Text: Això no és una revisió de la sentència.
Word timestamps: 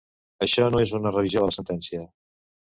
Això 0.45 0.69
no 0.75 0.81
és 0.85 0.95
una 1.01 1.13
revisió 1.17 1.45
de 1.45 1.53
la 1.53 1.57
sentència. 1.61 2.05